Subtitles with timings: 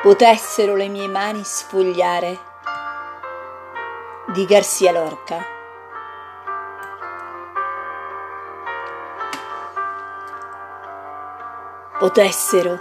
[0.00, 2.38] potessero le mie mani sfogliare
[4.26, 5.44] di Garcia Lorca.
[11.98, 12.78] Potessero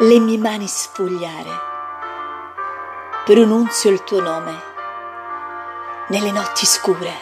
[0.00, 1.50] le mie mani sfogliare,
[3.24, 4.60] pronunzio il tuo nome
[6.08, 7.14] nelle notti scure,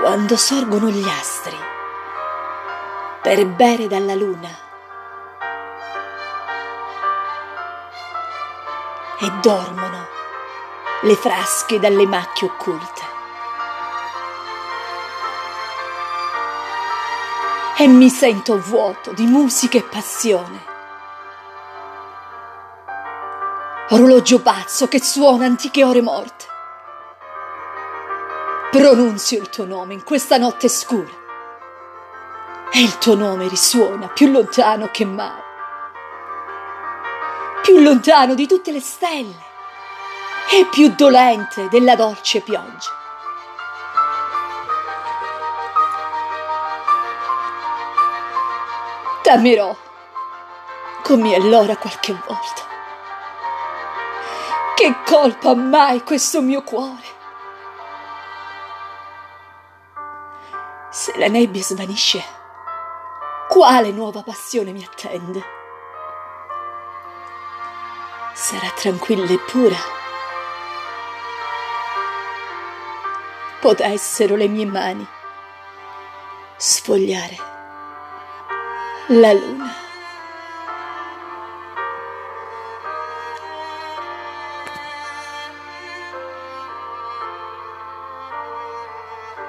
[0.00, 1.58] quando sorgono gli astri
[3.20, 4.68] per bere dalla luna
[9.22, 10.06] e dormono
[11.02, 13.02] le frasche dalle macchie occulte.
[17.76, 20.68] E mi sento vuoto di musica e passione.
[23.90, 26.46] Orologio pazzo che suona antiche ore morte.
[28.70, 31.18] Pronunzio il tuo nome in questa notte scura.
[32.72, 35.48] E il tuo nome risuona più lontano che mai
[37.62, 39.48] più lontano di tutte le stelle
[40.50, 42.98] e più dolente della dolce pioggia.
[49.22, 49.76] T'amerò
[51.02, 52.68] come allora qualche volta.
[54.74, 57.18] Che colpa mai questo mio cuore?
[60.90, 62.24] Se la nebbia svanisce,
[63.48, 65.59] quale nuova passione mi attende?
[68.40, 69.76] Sarà tranquilla e pura.
[73.60, 75.06] Potessero le mie mani
[76.56, 77.36] sfogliare
[79.08, 79.89] la luna.